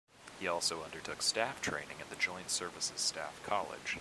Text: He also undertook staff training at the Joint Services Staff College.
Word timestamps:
He 0.39 0.47
also 0.47 0.81
undertook 0.81 1.21
staff 1.21 1.61
training 1.61 1.97
at 2.01 2.09
the 2.09 2.15
Joint 2.15 2.49
Services 2.49 2.99
Staff 2.99 3.39
College. 3.43 3.99